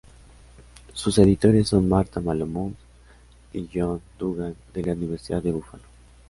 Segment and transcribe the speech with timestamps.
[0.93, 2.71] Sus editores son Marta Malamud
[3.53, 5.83] y John Dugan de la Universidad de Búfalo.